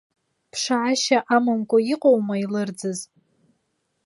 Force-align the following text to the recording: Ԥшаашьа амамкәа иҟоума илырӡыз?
Ԥшаашьа 0.51 1.19
амамкәа 1.35 1.77
иҟоума 1.93 2.35
илырӡыз? 2.43 2.99